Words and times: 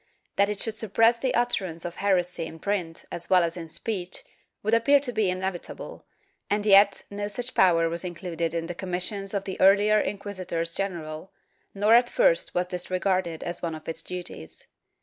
That 0.35 0.49
it 0.49 0.59
should 0.59 0.79
suppress 0.79 1.19
the 1.19 1.35
utterance 1.35 1.85
of 1.85 1.97
heresy 1.97 2.47
in 2.47 2.57
print 2.57 3.05
as 3.11 3.29
well 3.29 3.43
as 3.43 3.55
in 3.55 3.69
speech 3.69 4.23
would 4.63 4.73
appear 4.73 4.99
to 4.99 5.11
be 5.11 5.29
inevitable, 5.29 6.07
and 6.49 6.65
yet 6.65 7.03
no 7.11 7.27
such 7.27 7.53
power 7.53 7.87
was 7.87 8.03
included 8.03 8.55
in 8.55 8.65
the 8.65 8.73
commissions 8.73 9.31
of 9.35 9.43
the 9.43 9.61
earlier 9.61 9.99
inquisitors 9.99 10.75
general, 10.75 11.31
nor 11.75 11.93
at 11.93 12.09
first 12.09 12.55
was 12.55 12.65
this 12.65 12.89
regarded 12.89 13.43
as 13.43 13.61
one 13.61 13.75
of 13.75 13.87
its 13.87 14.01
duties. 14.01 14.65